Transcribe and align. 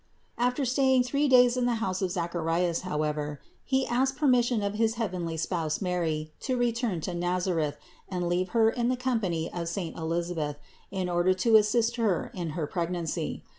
After 0.39 0.65
staying 0.65 1.03
three 1.03 1.27
days 1.27 1.55
in 1.57 1.67
the 1.67 1.75
house 1.75 2.01
of 2.01 2.09
Zacharias, 2.09 2.81
however, 2.81 3.39
he 3.63 3.85
asked 3.85 4.17
per 4.17 4.25
mission 4.25 4.63
of 4.63 4.73
his 4.73 4.95
heavenly 4.95 5.37
Spouse 5.37 5.79
Mary 5.79 6.31
to 6.39 6.57
return 6.57 7.01
to 7.01 7.11
Naza 7.11 7.55
reth 7.55 7.77
and 8.09 8.27
leave 8.27 8.49
Her 8.49 8.71
in 8.71 8.87
the 8.89 8.97
company 8.97 9.53
of 9.53 9.69
saint 9.69 9.95
Elisabeth 9.95 10.57
in 10.89 11.07
order 11.07 11.35
to 11.35 11.55
assist 11.55 11.97
her 11.97 12.31
in 12.33 12.49
her 12.57 12.65
pregnancy. 12.65 13.43